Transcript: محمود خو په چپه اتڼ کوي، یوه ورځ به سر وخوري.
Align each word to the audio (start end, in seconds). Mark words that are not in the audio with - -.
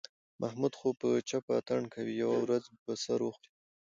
محمود 0.41 0.73
خو 0.79 0.89
په 1.01 1.09
چپه 1.29 1.51
اتڼ 1.59 1.81
کوي، 1.93 2.13
یوه 2.23 2.37
ورځ 2.43 2.63
به 2.85 2.93
سر 3.03 3.19
وخوري. 3.23 3.49